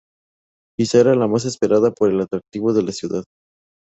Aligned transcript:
Quizás 0.79 1.01
era 1.01 1.13
la 1.13 1.27
más 1.27 1.45
esperada 1.45 1.91
por 1.91 2.09
el 2.09 2.21
atractivo 2.21 2.73
de 2.73 2.81
la 2.81 2.91
ciudad. 2.91 3.23